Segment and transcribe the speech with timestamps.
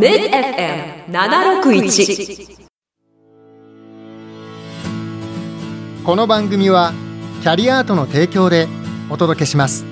[0.00, 2.58] MidFM761
[6.02, 6.94] この番組は
[7.42, 8.66] キャリアートの提供で
[9.10, 9.84] お届けします。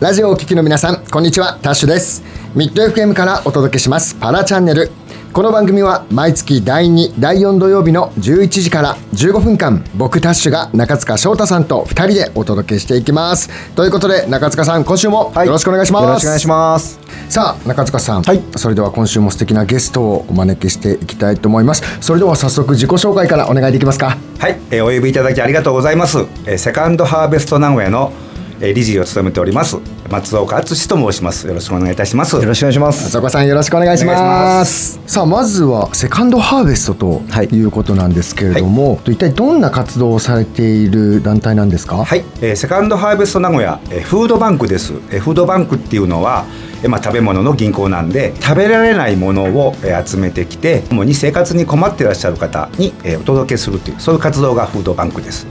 [0.00, 1.60] ラジオをお聞きの皆さんこんにちは。
[1.62, 2.33] タッシュです。
[2.54, 4.14] ミッド FM からお届けします。
[4.14, 4.92] パラチャンネル。
[5.32, 13.50] この番組は毎月第2第4土曜日の11時から15分間僕タッシュが中塚翔太さんと2人でお届けしていきます。
[13.74, 17.00] ということで中塚さん今週もよろしくお願いします、よろしくお願いします。
[17.28, 18.40] さあ中塚さん、はい。
[18.54, 21.82] それでは今週も素敵なゲストをお招きしていきたいと思います。
[22.00, 24.16] それでは早速自己紹介からお願いできますか。
[24.38, 26.18] はい、えーお呼びいただきありがとうございます。
[26.46, 28.12] えーセカンドハーベスト名古屋の、
[28.60, 29.78] えー理事を務めております
[30.10, 31.46] 松岡敦と申します。
[31.46, 32.36] よろしくお願いいたします。
[32.36, 33.04] よろしくお願いします。
[33.04, 35.00] 松岡さんよろしくお願いします。
[35.06, 37.46] さあまずはセカンドハーベストとはい。
[37.46, 42.04] いうことなんですけれども、一体どんな活動をされている団体なんですか？
[42.04, 44.92] はい、えーセカンドハーベスト名古屋、えーフードバンクです。
[45.10, 55.46] えーフードバンクっていうのは、えーまあ、食べ物の銀行なんで食べられないものを、えー集めてきて主に生活に困っていらっしゃる方に、えーお届けするというそういう活動がフードバンクです。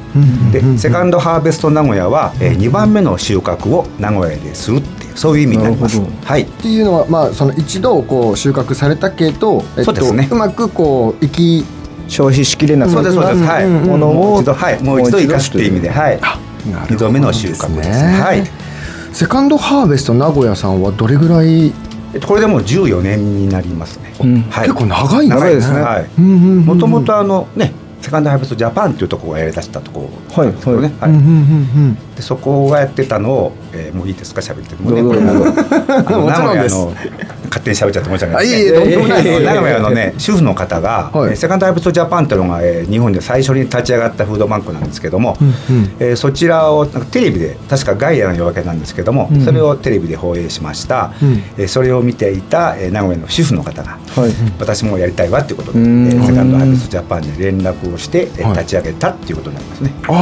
[0.52, 6.02] でセカンドハーベスト名古屋は、え2番目の収穫を名古屋でするっていうそういう意味になります。
[6.24, 6.42] はい。
[6.42, 10.28] っていうのは、まあ、その一度こう収穫されたけど、えっと、そうですね。
[10.32, 11.66] うまくこう生き
[12.08, 13.90] 消費しきれなくそうですそうです、はい、うんうんうん。
[13.90, 14.84] ものをもう一度はい。
[14.84, 16.20] もう一度生かすっていう意味で、はい、
[16.90, 18.22] 二度目の収穫ですね。
[18.22, 18.63] はい。
[19.14, 21.68] セカンドハーベスト名古屋さんはどれぐらい、
[22.14, 24.14] えっとこれでもう14年になりますね。
[24.22, 24.68] うんはい。
[24.68, 25.78] 結構長いん長いですね。
[25.78, 26.10] ねはい。
[26.18, 30.94] うんうんうんうんもともとあのね、セカンドハーベストジャパンっていうところがやり出したところはいなんですけどね。
[31.00, 32.16] はい。
[32.16, 34.42] でそこがやってたのを、えーもういいですか？
[34.42, 35.32] 喋ってもうぞこれあの
[36.10, 39.50] あの もちろんです名古屋の勝手に喋っちゃって申し訳ないあいえいえですとんでもないです。
[39.78, 41.30] あのね主婦の方が、はい。
[41.32, 45.54] えーセカンドハーベストジャパンっていうのが、えー日本で最初に立ち上がったフードバンクなんですけども、うんうん。
[46.00, 49.42] えーそちらをテレビで確かガイアの夜明けなんですけども、うん。
[49.46, 51.44] それをテレビで放映しました、うん。
[51.58, 54.32] えーそれを見ていた、えー名古屋の主婦の方が、はい。
[54.60, 56.08] 私もやりたいわっていうことで、えうん。
[56.10, 58.58] ーセカンドハーベストジャパンに連絡をして、えーはい。
[58.60, 59.94] 立ち上げたっていうことになりますね。
[60.08, 60.18] ああ、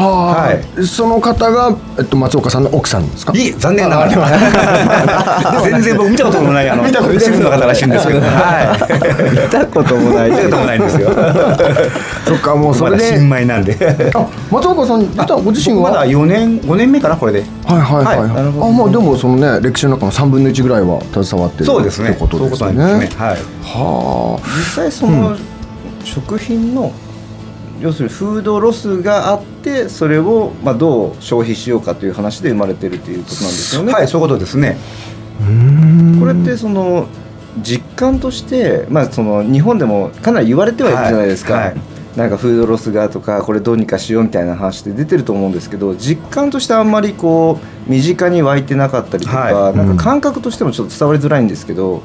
[0.47, 0.85] はい。
[0.85, 3.33] その方が、えっと、松岡さんの奥さんですか？
[3.35, 11.09] いい残念ながら 全然僕見たこともないあの見たこと主婦の方らしいんですけど、はい、見たこともない見たこともないんですよ。
[12.25, 14.11] そっかもうそまれで、だ新米なんで。
[14.13, 15.05] あ松岡さん
[15.43, 15.91] ご自身は？
[15.91, 17.43] まだ4年5年目かなこれで。
[17.65, 22.09] はいはいはい、はいあまあでもそのね歴史の中の3分の1ぐらいは携わってるそうですね。
[22.09, 23.25] ってことですねそういうことなんですね。
[23.25, 23.37] はい。
[23.63, 25.35] はあ実際その
[26.03, 26.91] 食品の
[27.81, 33.93] 要するにフードロスがあってそれをまあどう消費しようかという話で生まれてるということなんですよね。
[33.93, 34.77] はい、そういうことですね。
[36.19, 37.07] これってその
[37.61, 41.65] 実感として、まあ、その日本でもかなり言われてはいるじゃないですか、はい。
[41.65, 41.77] はい
[42.15, 47.57] なんかフードロスがとかこれどうにかしようみたいな話で出てると思うんですけど実感としてあんまりこ
[47.87, 49.77] う身近に湧いてなかったりとか、はい。
[49.77, 52.03] なんか感覚としてもちょっと伝わりづらいんですけど、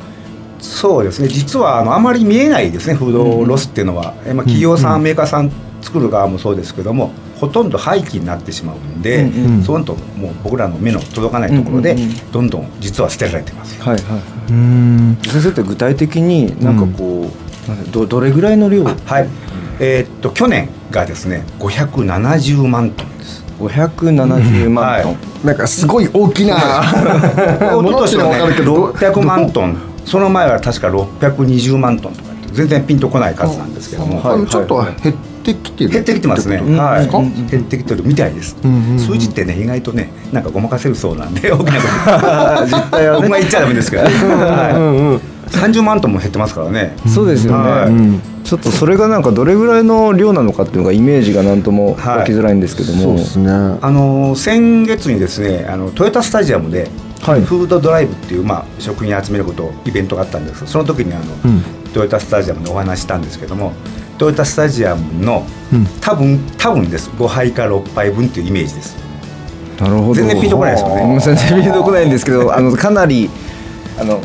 [0.60, 1.28] そうですね。
[1.28, 2.94] 実はあのあまり見えないですね。
[2.94, 5.50] フードロスっていうのは、えまあ企業さん、メーカーさん
[5.82, 9.62] 作る側もそうですけども、ほとんど廃棄になってしまうんで、うんうん。
[9.62, 12.30] そうなるともう僕らの目の届かないところで、うんうんうん。
[12.32, 13.80] どんどん実は捨てられてます。
[13.82, 14.16] はいは
[14.48, 15.18] い、うん。
[15.22, 17.30] 先生って具体的になんかこ
[17.66, 18.84] う、なんかどどれぐらいの量？
[18.84, 19.28] はい。
[19.78, 23.44] えーっと去年がですね、570万トンです。
[23.58, 25.46] 570万トン、はい。
[25.46, 26.56] なんかすごい大きな
[27.72, 28.86] ものっては分かるけど。
[28.92, 29.76] 600万トン。
[30.06, 35.16] その前は確か620万トンとかって全然ピンとこない数なんですけども、あのちょっとは減っ
[35.54, 35.90] てきてる？
[35.90, 37.08] 減ってきてますね、はい。
[37.50, 38.56] 減ってきてるみたいです、
[38.98, 41.80] 数字ってね意外とねなんかごまかせるそうなんで大きなこ
[42.60, 42.66] と。
[42.76, 43.22] 実態はね。
[43.22, 45.20] 僕が言っちゃダメですけど、はいうんうん。
[45.46, 47.56] 30万トンも減ってますからね、そうですよ
[47.86, 53.50] ね、ちょっとそれがなんかどれぐらいの量なのかっていうのがイメージがなんとも湧きづらいんですけども、そうですね。
[53.80, 56.90] あの先月にですねあのトヨタスタジアムで、
[57.22, 57.40] はい。
[57.42, 61.62] フードドライブっていう、まあ、食品集めることイベントがあったんですその時にあの、うん。
[61.92, 63.72] トヨタスタジアムでお話ししたんですけども
[64.16, 65.86] トヨタスタジアムのうん。
[66.00, 67.10] 多分多分です。
[67.10, 68.96] 5杯か6杯分っていうイメージです。
[69.80, 70.14] なるほど。
[70.14, 71.02] 全然ピンとこないですよね。
[71.02, 73.30] うん全然ピンとこないんですけど あのかなり
[74.00, 74.20] あの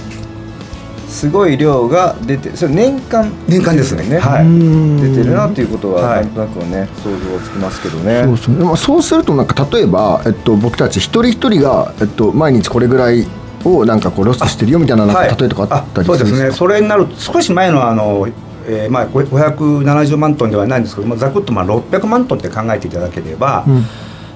[1.08, 4.18] すごい量が出てそれ年間年間ですね。
[4.18, 5.02] はい。
[5.02, 6.20] 出てるなっていうことははい。
[6.22, 8.24] なんとなくはね想像つきますけどね。
[8.24, 8.58] そうそう。
[8.58, 13.28] でもそうするとなんか例えば、えっと、僕たち一人一人が、えっと、毎日これぐらい
[13.66, 16.52] をなんかこうロスしてるよみたいななんか例えとかあったりそうですするんですかね。
[16.54, 18.28] それになると少し前のあの、
[18.68, 23.84] えーまあ、ご570万トンではないんですけどもざくっとまあ600万トンって考えていただければ、うん。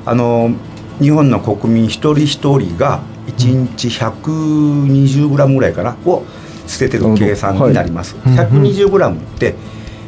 [0.06, 0.52] あの
[1.00, 6.24] 日本の国民一人一人が1日120グラムぐらいかなを
[6.68, 8.16] 捨ててる計算になります。
[8.18, 8.36] はい。
[8.36, 9.56] 120グラムって、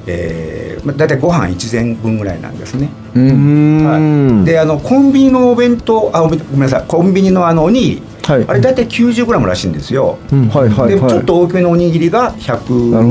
[0.06, 2.90] えーまあ、大体ご飯1膳分ぐらいなんですね。
[3.16, 3.86] うん。
[3.86, 6.86] はい、であのコンビニのお弁当あごめんなさい。
[6.88, 8.46] コンビニのあのおにぎり、はい。
[8.48, 10.18] あれ大体 90g らしいんですよ。
[10.31, 10.48] うん。
[10.50, 10.90] はいはいはい。
[10.90, 13.02] でちょっと大きめのおにぎりがな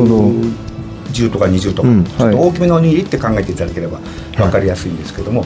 [1.23, 3.99] るほど110とか20とか、うんちょっと大きめのおにぎりって考えていただければ
[4.37, 5.45] 分かりやすいんですけども、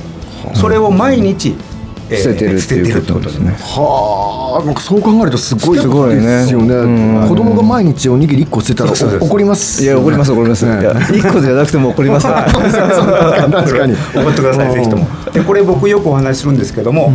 [0.55, 1.71] それを毎日、えー
[2.17, 3.53] 捨ててるっていうことですね。
[3.61, 6.75] はあなんかそう考えるとすごいすごいねですよね。
[6.75, 7.29] うん。
[7.29, 9.81] 子供が毎日おにぎり1個捨てたらそうですお怒ります。
[9.85, 10.67] いや怒ります怒ります、
[11.15, 12.51] 一個じゃなくても怒りますから。
[12.53, 13.95] 確かに。
[13.95, 15.07] 怒ってくださいぜひとも。
[15.33, 17.13] でこれ僕よくお話しするんですけども、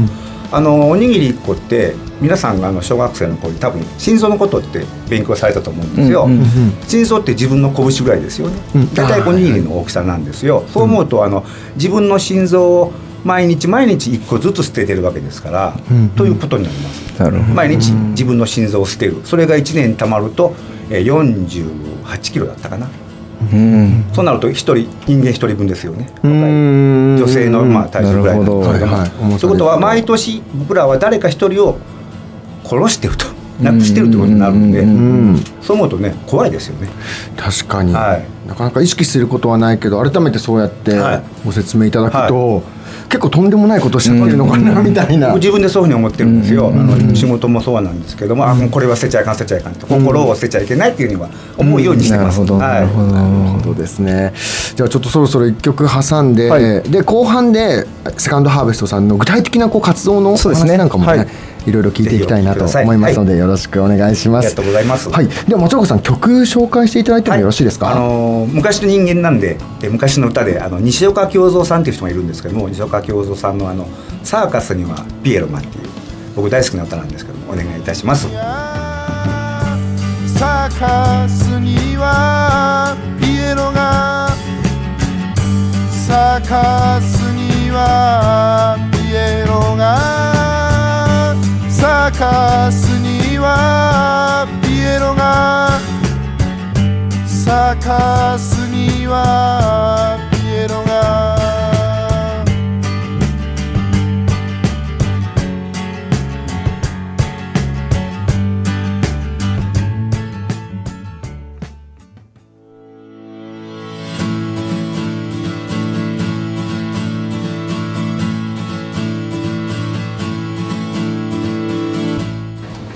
[0.52, 6.46] あのおにぎり1個って皆さんがあの小学生の頃に多分心臓のことって勉強されたと思うんですよ、うんうん
[6.88, 8.94] 心臓って自分の拳ぐらいですよね、うん。
[8.94, 11.44] 大体おにぎりの大きさなんですよ、そう思うとあの
[11.76, 12.94] 自分の心臓を
[13.24, 17.54] 毎日毎日1個ずつ捨ててるわけですから、うんということになります。
[17.54, 19.22] 毎日自分の心臓を捨てる。
[19.26, 20.56] それが1年たまると
[20.90, 22.88] えー48キロだったかな
[23.52, 24.06] うん。
[24.14, 26.10] そうなると一人人間一人分ですよね。
[26.24, 29.32] 女性のまあ体重ぐらいなんですけどもなるほどはい。
[29.32, 31.78] はいということは毎年僕らは誰か一人を
[32.64, 33.36] 殺してると。
[33.62, 34.82] なくしてるということになるんで。
[34.82, 34.90] うん。
[34.90, 34.92] う
[35.34, 36.90] んそう思うとね怖いですよね。
[37.38, 38.26] 確かに、はい。
[38.48, 41.24] なかなか意識することはないけど改めてそうやってはい。
[41.46, 42.64] ご説明いただくと、
[43.10, 49.88] 結構とんでもないことしちゃってるのかな、みたいな、僕自分でそういうふうに思ってるんですよ、うんあの仕事もそうなんですけども、あもうこれは捨てちゃいかん捨てちゃいかんと。
[49.88, 54.34] 心を捨てちゃいけないっていうには思うようにしてます、なるほどなるほどなるほどですね。
[54.76, 56.82] じゃあちょっとそろそろ一曲挟んで、はい。
[56.84, 57.86] で後半で
[58.18, 60.72] セカンドハーベストさんの具体的なこう活動のおそうですね。
[60.72, 61.18] 話なんかもね。
[61.20, 61.26] は
[61.66, 64.48] いいろいろ聞いていきたいなと思いますので、よろしくお願いします。
[64.48, 65.10] ありがとうございます。
[65.10, 73.88] はい、では松岡さん曲紹介していただいてもよろしいですか、あのー昔の人間なんでえ昔の歌であの西岡京三さんっていう人がいるんですけども西岡京三さんのあの
[74.24, 75.84] 「サーカスにはピエロマン」っていう
[76.36, 78.28] 僕大好きな歌なんですけどもお願いいたします。
[80.38, 84.30] サーカスにはピエロが
[86.08, 87.25] サーカス
[92.56, 95.78] サーカスにはピエロが
[97.28, 100.05] サーカスには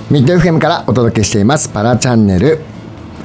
[0.09, 1.69] ミッド FM からお届けしています。
[1.69, 2.61] パラチャンネル。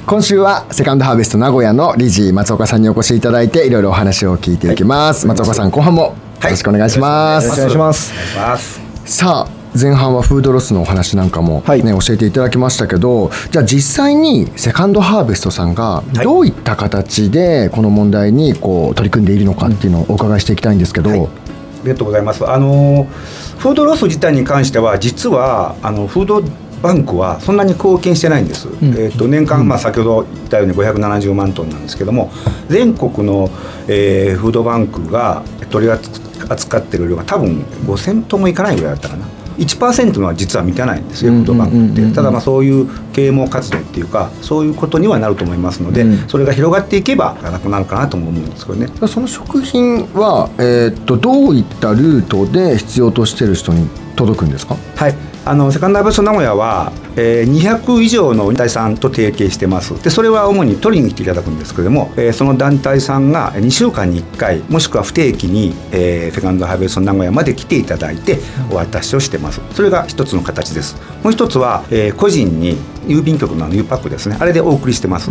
[0.06, 8.80] 今週はセカンドハーベスト名古屋の理事松岡さんにお越しいただいていろいろお話を聞いていきます、松岡さん後半もよろしくお願いします、よろしくお願いします。
[9.06, 11.82] さあ前半はフードロスのお話なんかも、ねはい。
[11.82, 16.18] 教えていただきましたけどじゃあ実際にセカンドハーベストさんがい。
[16.18, 21.20] どういった形でこの問題にこう取り組んでいるのかっていうのをお伺いしていきたいんですけど、はい。
[21.20, 21.26] あ
[21.84, 22.46] りがとうございます。
[22.46, 23.06] あの
[23.56, 26.42] フードロス自体に関しては実はあのフード
[26.84, 28.68] バンクはそんなに貢献してないんです。
[28.82, 32.30] えっ、と年間、まあ先ほど言ったように570万トンなんですけども、
[32.68, 33.50] 全国の、
[33.88, 39.26] えーフードバンクが取り扱ってる量が多分5000トンもいかないぐらいだったかな。
[39.56, 42.14] 1%のは実は満たないんですよ、フードバンクって。
[42.14, 46.28] ただまあそういう啓蒙活動っていうか、そういうことにはなると思いますので、うん。
[46.28, 48.88] それが広がっていけばなくなるかなとも思うんですけどね。
[49.08, 54.76] その食品は、えーっとどういったルートで必要としている人に届くんですか？
[54.96, 55.14] はい、
[55.46, 60.02] あのセカンドハーベスト名古屋は、えー200以上の団体さんと提携してます。
[60.02, 68.38] でそれは主に取りに来ていただくんですけれども、えーその団体さんが2週間に1回もしくは不定期に、えーセカンドハーベスト名古屋まで来ていただいて
[68.70, 69.60] お渡しをしてます。
[69.74, 70.96] それが一つの形です。
[71.22, 74.38] もう一つは、えー個人に郵便局の U パックですね。
[74.40, 75.30] あれでお送りしてます、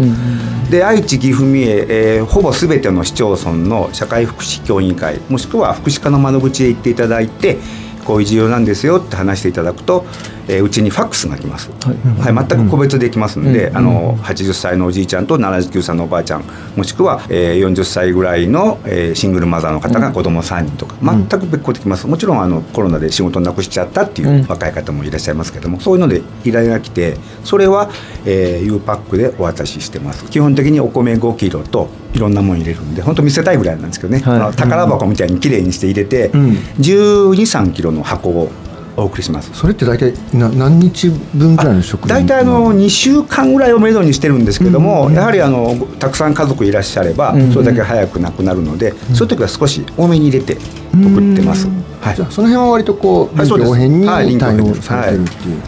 [0.69, 7.57] で愛知岐阜三重、えーほぼ全ての市町村の社会福祉協議員会もしくは福祉課の窓口へ行っていただいて
[8.03, 10.05] こういう需要なんですよって話していただくと、
[10.47, 12.47] えーうちにファックスが来ます、はい。
[12.47, 16.43] 全く個別できますので、あの80歳のおじいちゃんと79歳のおばあちゃん
[16.75, 22.07] もしくは、えー40歳ぐらいの、えーシングルマザーの方が子供3人とか、全く別個できます。
[22.07, 27.89] もちろんあのコロナで仕事をなくしちゃったっていう若い方もいらっしゃいますけども、そういうので依頼が来てそれは、
[28.25, 30.25] えー、U パックでお渡ししてます。
[30.29, 34.55] 基本的にお米5キロといろんなもの入れるんで本当見せたいぐらいなんですけどね、はい。
[34.55, 36.31] 宝箱みたいにきれいにして入れて、ん。
[36.79, 38.51] 1 2 3キロの箱を
[38.95, 39.51] お送りします。
[39.53, 50.57] それって大体な何日分ぐらいの食品大体あの2週間ぐらいをめどにしてるんですけども、やはりあのたくさん家族いらっしゃれば、それだけ早くなくなるので、そういう時は少し多めに入れて
[50.93, 51.67] 送ってます。
[52.01, 52.15] はい。
[52.15, 55.61] じゃあその辺は割とこう臨機応変に対応されてるっていう、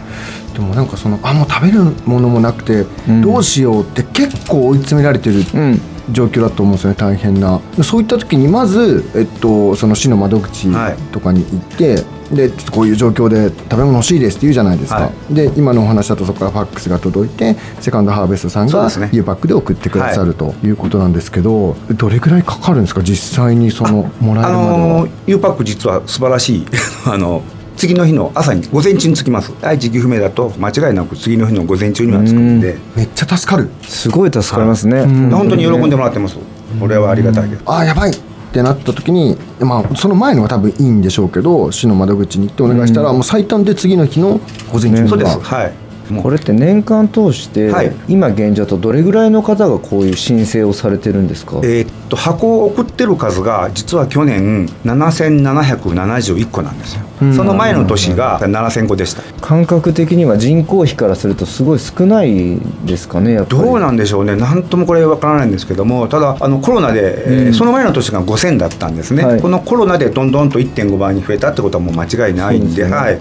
[0.54, 2.84] でもなんかそのあもう食べるものもなくて、
[3.22, 5.80] どうしようって結構追い詰められてるうん。
[6.12, 7.60] 状況だと思うんですよね大変な。
[7.82, 10.96] そういった時にまず、えっと、その市の窓口はい。
[11.10, 20.68] とかに行って、でちょっとこういう状況で食べ物欲しいですって言うじゃないですか、はで今のお話だとそこからファックスが届いてセカンドハーベストさんが U パックで送ってくださるとい。
[20.70, 23.02] うことなんですけど、どれぐらいかかるんですか？
[23.02, 26.66] 実際にそのもらえあるまでは、の U パック実は素晴らしい。
[27.06, 27.42] あの
[27.76, 29.52] 次の日の朝に午前中に着きます。
[29.62, 32.78] 愛知岐阜名だと間違いなく次の日の午前中には着くんで。
[32.96, 33.68] めっちゃ助かる。
[33.82, 35.30] すごい助かりますね、ん。
[35.30, 36.36] 本当に喜んでもらってます。
[36.80, 37.62] これはありがたいです。
[37.66, 38.12] あーやばい
[38.56, 44.40] ってなった時に、まあ、その前のが多分いいんでしょうけど市の窓口に行ってお願いしたら、もう最短で次の日の
[44.72, 45.38] 午前中にそうです。
[45.40, 45.85] はい
[46.22, 47.92] これって年間通して、はい。
[48.08, 57.02] 今現状だとどれぐらいの方がこういう申請をされてるんですか、えーっと箱を送ってる数が実は去年7771個なんですよ、
[57.34, 59.22] その前の年が7000個でした。
[59.40, 63.62] 感覚的には人口比からするとすごい少ないですかねやっぱり。
[63.62, 69.40] どうなんでしょうね、なんともこれわからないんですけども、ただ、あのコロナで、えーその前の年が5000だったんですね、はい。
[69.40, 72.90] このコロナでどんどんと1.5倍に増えたってことはもう間違いないんで、ね。
[72.90, 73.18] はい、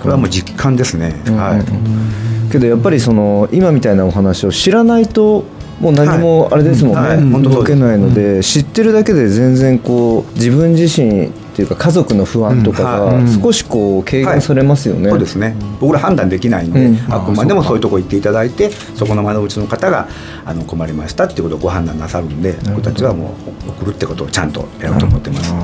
[0.00, 1.14] これはもう実感ですね。
[1.26, 2.17] はい
[2.50, 5.44] けどやっぱりその今みたいなお話を知らないと
[5.80, 7.16] もう何もあれですもんね、はい。
[7.16, 13.24] はい動けないので、知ってるだけで全然こう自分自身っていうか家族の不安とかがうん。
[13.24, 13.40] はい。
[13.40, 15.54] 少しこう軽減されますよね、そうですね。
[15.80, 17.14] 僕ら判断できないんで、うん。
[17.14, 20.08] あくまでもそういうとこ行っていただいてそこの窓口の方が
[20.44, 23.34] あの困りましたっていうことをご判断なさるんで僕たちはも
[23.66, 25.54] う送るってことをちゃんとやろうと思ってます。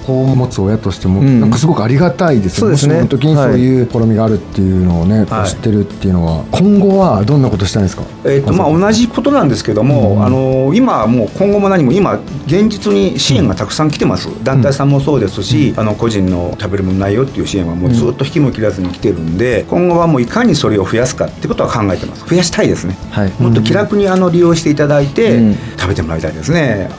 [0.00, 1.40] 子を持つ親としても、うん。
[1.40, 2.72] なんかすごくありがたいですよね。
[2.72, 6.44] もしもの時にそういう試みがあるっていうのをね、知ってるっていうのは。
[6.50, 22.24] 今後はどんなことしたいんですか、えーとまあ、同じことなんですけども、あの今はもう今後も何も今現実に支援がたくさん来てます、団体さんもそうですし、あの個人の食べるものないよっていう支援はもうずっと引きも切らずに来てるんで今後はもういかにそれを増やすかってことは考えてます。
[22.26, 23.32] 増やしたいですね、はい。
[23.38, 25.56] もっと気楽にあの利用していただいて、うん。
[25.78, 26.90] 食べてもらいたいですね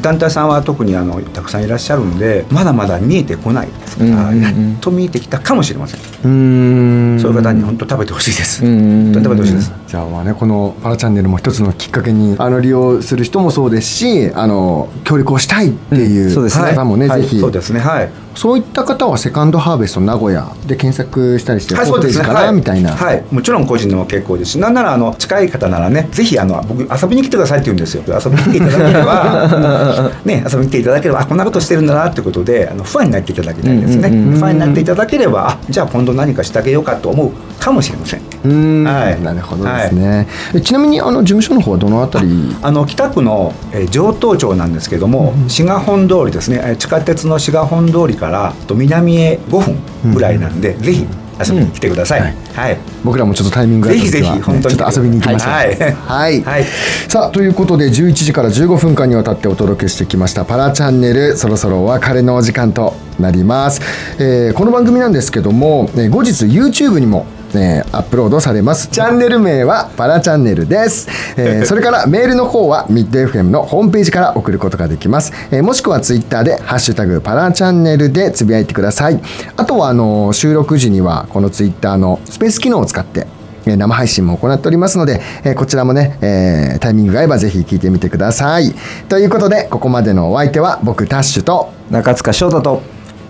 [0.00, 3.66] 団体さんは特にあのたくさんいらっしゃるんでまだまだ見えてこない。
[3.66, 4.40] ですから、うん。
[4.40, 7.20] やっと見えてきたかもしれません、うーん。
[7.20, 16.70] そういう方に本当食べてほしいです、食べてほしいです、じゃあまあねこのパラチャンネルも一つのきっかけにあの利用する人もそうですしあの協力をしたいっていううんそうですね。
[16.70, 17.22] 方もね、はい。
[17.22, 17.40] ぜひ。
[17.40, 17.80] そうですね。
[17.80, 18.10] はい。
[18.36, 24.52] そういった方はセカンドハーベスト名古屋で検索したりして、はい、ホームページかな、はい、みたいな、はい、もちろん個人でも結構です。
[24.52, 28.04] し、なんならあの近い方ならね、ぜひあの僕遊びに来てくださいって言うんですよ。
[28.06, 34.08] 遊びに来ていただければ、 ね、遊びに来ていただければ、あこんなことしてるんだなってことで、あのファンになっていただきたいですね。
[34.08, 38.20] うんうんうんファンになっていただければ、あじゃあ今度何かしてあげようかと思うかもしれません。
[38.44, 39.20] うーん、はい。
[39.20, 42.56] なるほどですね、えちなみにあの事務所の方はどのあたり？
[42.62, 49.58] あの北区の、えー上東町なんですけども、滋賀本通りですね、えー地下鉄の滋賀本通りからと南へ5
[50.04, 51.06] 分ぐらいなんで、ぜひ
[51.42, 52.20] 遊びに来てください。
[52.20, 52.26] うん。
[52.54, 52.76] はい。
[53.02, 54.12] 僕らもちょっとタイミングがあった時は。
[54.12, 54.76] ぜひぜひ本当に。
[54.76, 55.52] ちょっと遊びに行きましょう。
[55.52, 55.76] はい。
[55.78, 56.64] はい、はい。
[57.08, 61.36] さあということで11時から15分間にわたってお届けしてきましたパラチャンネル。
[61.38, 63.80] そろそろお別れのお時間となります、
[64.18, 79.20] えーこの番組なんですけども、えー後日 YouTube にもえーアップロードされますチャンネル名はパラチャンネルです、えー それからメールの方はミッド FM のホームページから送ることができます、えーもしくは Twitter で「ハッシュタグパラチャンネル」でつぶやいてください
[79.56, 83.26] あとはあの収録時にはこの Twitter のスペース機能を使って
[83.66, 88.74] えー生配信も行っておりますので、えーこちらもね、えータイミングが合えばぜひ聞いてみてください。
[89.08, 92.80] ということで、ここまでのお相手は僕、タッシュと、中塚翔太と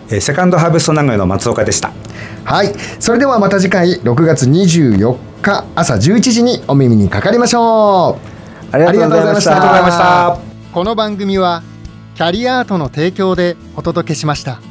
[0.09, 1.91] えーセカンドハーベスト名古屋の松岡でした。
[2.45, 8.75] はい、それではまた次回、6月24日朝11時にお耳にかかりましょう。
[8.75, 10.39] ありがとうございました
[10.73, 11.63] この番組は、
[12.15, 14.70] キャリアートの提供でお届けしました。